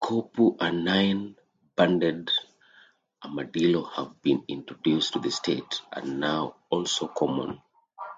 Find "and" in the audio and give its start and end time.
0.60-0.84, 5.90-6.20